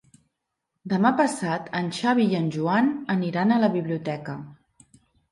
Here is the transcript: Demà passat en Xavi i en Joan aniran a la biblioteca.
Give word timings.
Demà 0.93 1.09
passat 1.17 1.67
en 1.79 1.91
Xavi 1.97 2.25
i 2.31 2.37
en 2.39 2.47
Joan 2.55 2.89
aniran 3.17 3.53
a 3.53 3.59
la 3.65 3.69
biblioteca. 3.75 4.35